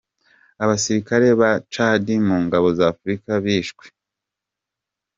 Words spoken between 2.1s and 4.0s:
mu ngabo z’Afurika bishwe.